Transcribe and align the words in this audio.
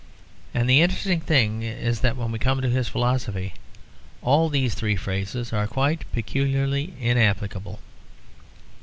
And 0.51 0.67
the 0.67 0.81
interesting 0.81 1.19
thing 1.19 1.61
is 1.61 1.99
that 1.99 2.17
when 2.17 2.31
we 2.31 2.39
come 2.39 2.59
to 2.59 2.69
his 2.71 2.87
philosophy, 2.89 3.53
all 4.23 4.49
these 4.49 4.73
three 4.73 4.95
phrases 4.95 5.53
are 5.53 5.67
quite 5.67 6.11
peculiarly 6.11 6.93
inapplicable. 6.99 7.79